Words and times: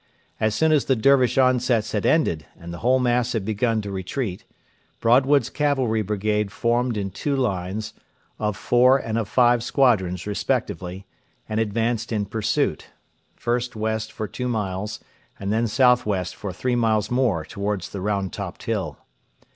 As 0.39 0.55
soon 0.55 0.71
as 0.71 0.85
the 0.85 0.95
Dervish 0.95 1.37
onsets 1.37 1.91
had 1.91 2.07
ended 2.07 2.47
and 2.59 2.73
the 2.73 2.79
whole 2.79 2.97
mass 2.97 3.33
had 3.33 3.45
begun 3.45 3.83
to 3.83 3.91
retreat, 3.91 4.45
Broadwood's 4.99 5.51
cavalry 5.51 6.01
brigade 6.01 6.51
formed 6.51 6.97
in 6.97 7.11
two 7.11 7.35
lines, 7.35 7.93
of 8.39 8.57
four 8.57 8.97
and 8.97 9.15
of 9.19 9.29
five 9.29 9.61
squadrons 9.61 10.25
respectively, 10.25 11.05
and 11.47 11.59
advanced 11.59 12.11
in 12.11 12.25
pursuit 12.25 12.87
first 13.35 13.75
west 13.75 14.11
for 14.11 14.27
two 14.27 14.47
miles, 14.47 15.01
and 15.39 15.53
then 15.53 15.67
south 15.67 16.03
west 16.03 16.35
for 16.35 16.51
three 16.51 16.75
miles 16.75 17.11
more 17.11 17.45
towards 17.45 17.89
the 17.89 18.01
Round 18.01 18.33
topped 18.33 18.63
Hill. 18.63 18.97